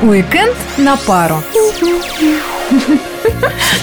[0.00, 1.42] Уикенд на пару.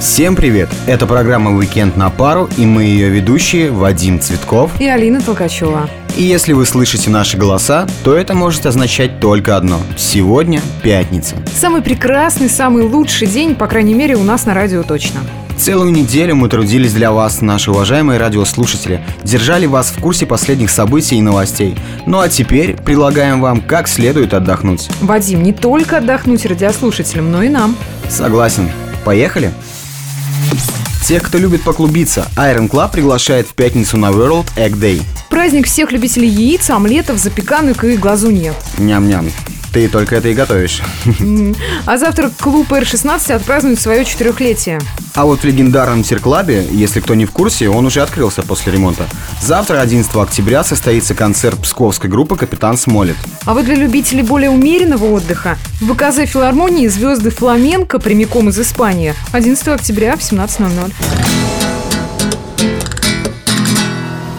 [0.00, 0.70] Всем привет!
[0.86, 4.70] Это программа «Уикенд на пару» и мы ее ведущие Вадим Цветков.
[4.80, 5.90] И Алина Толкачева.
[6.16, 9.80] И если вы слышите наши голоса, то это может означать только одно.
[9.98, 11.36] Сегодня пятница.
[11.54, 15.20] Самый прекрасный, самый лучший день, по крайней мере, у нас на радио точно.
[15.58, 21.16] Целую неделю мы трудились для вас, наши уважаемые радиослушатели, держали вас в курсе последних событий
[21.16, 21.76] и новостей.
[22.06, 24.88] Ну а теперь предлагаем вам как следует отдохнуть.
[25.00, 27.76] Вадим, не только отдохнуть радиослушателям, но и нам.
[28.08, 28.70] Согласен.
[29.04, 29.52] Поехали?
[31.04, 35.02] Тех, кто любит поклубиться, Iron Club приглашает в пятницу на World Egg Day.
[35.28, 38.54] Праздник всех любителей яиц, омлетов, запеканок и глазу нет.
[38.78, 39.26] Ням-ням.
[39.72, 40.82] Ты только это и готовишь.
[41.86, 44.80] А завтра клуб R16 отпразднует свое четырехлетие.
[45.14, 49.04] А вот в легендарном Тирклабе, если кто не в курсе, он уже открылся после ремонта.
[49.40, 53.16] Завтра, 11 октября, состоится концерт псковской группы «Капитан Смолет».
[53.44, 59.14] А вот для любителей более умеренного отдыха в ВКЗ филармонии звезды фламенко прямиком из Испании
[59.32, 60.92] 11 октября в 17.00.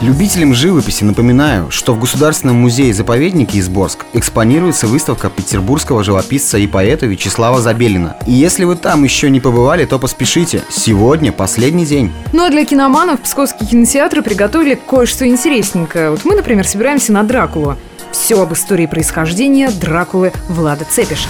[0.02, 7.60] Любителям живописи напоминаю, что в Государственном музее-заповеднике Изборск экспонируется выставка петербургского живописца и поэта Вячеслава
[7.60, 8.16] Забелина.
[8.26, 10.64] И если вы там еще не побывали, то поспешите.
[10.70, 12.14] Сегодня последний день.
[12.32, 16.12] Ну а для киноманов псковские кинотеатры приготовили кое-что интересненькое.
[16.12, 17.76] Вот мы, например, собираемся на Дракулу.
[18.14, 21.28] Все об истории происхождения Дракулы Влада Цепиша.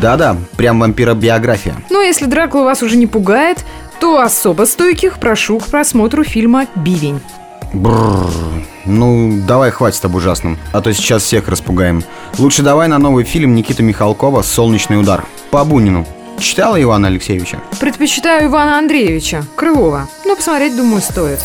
[0.00, 1.74] Да-да, прям вампиробиография.
[1.90, 3.64] Ну а если Дракула вас уже не пугает,
[3.98, 7.20] то особо стойких прошу к просмотру фильма «Бивень».
[7.72, 8.30] Бррр.
[8.84, 12.04] Ну, давай хватит об ужасном, а то сейчас всех распугаем.
[12.38, 16.06] Лучше давай на новый фильм Никиты Михалкова «Солнечный удар» по Бунину.
[16.38, 17.60] Читала Ивана Алексеевича?
[17.78, 20.08] Предпочитаю Ивана Андреевича, Крылова.
[20.24, 21.38] Но посмотреть, думаю, стоит.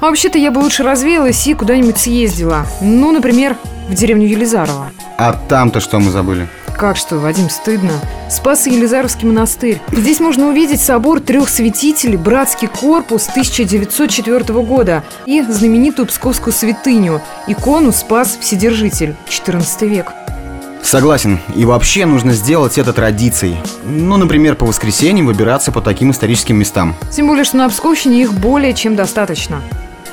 [0.00, 2.66] А вообще-то я бы лучше развеялась и куда-нибудь съездила.
[2.80, 3.56] Ну, например,
[3.88, 4.90] в деревню Елизарова.
[5.18, 6.48] А там-то что мы забыли?
[6.76, 7.92] Как что, Вадим, стыдно.
[8.28, 9.80] Спас Елизаровский монастырь.
[9.92, 17.92] Здесь можно увидеть собор трех святителей, братский корпус 1904 года и знаменитую псковскую святыню, икону
[17.92, 20.12] Спас Вседержитель, 14 век.
[20.82, 21.40] Согласен.
[21.54, 23.56] И вообще нужно сделать это традицией.
[23.82, 26.94] Ну, например, по воскресеньям выбираться по таким историческим местам.
[27.10, 29.62] Тем более, что на Псковщине их более чем достаточно.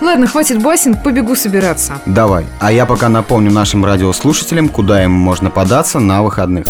[0.02, 1.94] Ладно, хватит басен, побегу собираться.
[2.06, 2.46] Давай.
[2.60, 6.66] А я пока напомню нашим радиослушателям, куда им можно податься на выходных.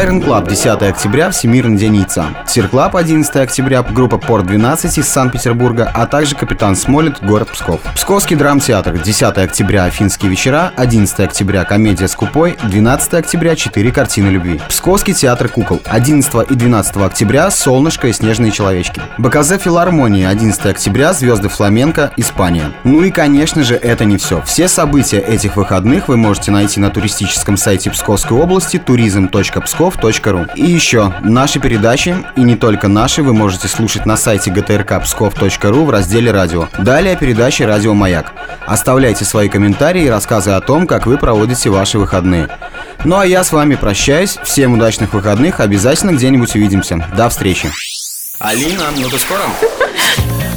[0.00, 2.24] Iron Club 10 октября Всемирный день яйца.
[2.46, 7.82] Сир Club 11 октября группа Порт 12 из Санкт-Петербурга, а также Капитан Смолет, город Псков.
[7.94, 14.28] Псковский драмтеатр 10 октября Афинские вечера, 11 октября Комедия с купой, 12 октября 4 картины
[14.28, 14.62] любви.
[14.66, 19.02] Псковский театр кукол 11 и 12 октября Солнышко и снежные человечки.
[19.18, 22.72] БКЗ филармонии 11 октября Звезды фламенко, Испания.
[22.84, 24.40] Ну и конечно же это не все.
[24.46, 28.78] Все события этих выходных вы можете найти на туристическом сайте Псковской области
[29.82, 30.50] turism.pskov.ru.
[30.54, 35.90] И еще, наши передачи, и не только наши, вы можете слушать на сайте gtrkpskov.ru в
[35.90, 36.68] разделе «Радио».
[36.78, 38.32] Далее передачи «Радио Маяк».
[38.66, 42.48] Оставляйте свои комментарии и рассказы о том, как вы проводите ваши выходные.
[43.04, 44.38] Ну а я с вами прощаюсь.
[44.44, 45.60] Всем удачных выходных.
[45.60, 47.04] Обязательно где-нибудь увидимся.
[47.16, 47.70] До встречи.
[48.38, 49.42] Алина, ну ты скоро?